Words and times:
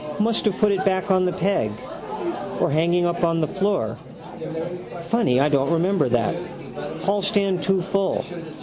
Must 0.19 0.45
have 0.45 0.57
put 0.57 0.71
it 0.71 0.83
back 0.83 1.11
on 1.11 1.25
the 1.25 1.31
peg. 1.31 1.69
Or 2.59 2.71
hanging 2.71 3.05
up 3.05 3.23
on 3.23 3.39
the 3.39 3.47
floor. 3.47 3.97
Funny 5.03 5.39
I 5.39 5.47
don't 5.47 5.71
remember 5.73 6.09
that. 6.09 6.33
Hallstand 7.03 7.61
too 7.61 7.81
full. 7.83 8.25